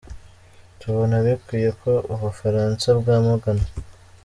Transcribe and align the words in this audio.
Tubona 0.79 1.15
bikwiye 1.25 1.69
ko 1.81 1.91
u 2.13 2.15
Bufaransa 2.21 2.87
bwamaganwa. 2.99 3.67